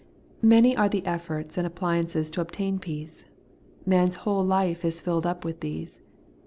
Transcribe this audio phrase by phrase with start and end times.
[0.41, 3.25] Many are the efforts and appliances to obtain peace.
[3.85, 6.01] Man's whole life is filled up with these.